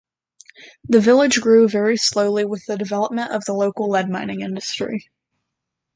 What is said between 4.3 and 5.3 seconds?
industry.